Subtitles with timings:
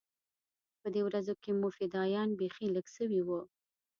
[0.81, 3.41] په دې ورځو کښې مو فدايان بيخي لږ سوي وو.